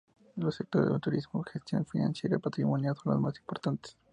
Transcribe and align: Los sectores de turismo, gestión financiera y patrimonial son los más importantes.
Los 0.35 0.55
sectores 0.55 0.91
de 0.91 0.99
turismo, 0.99 1.43
gestión 1.43 1.85
financiera 1.85 2.35
y 2.35 2.39
patrimonial 2.39 2.95
son 2.95 3.13
los 3.13 3.21
más 3.21 3.37
importantes. 3.37 3.95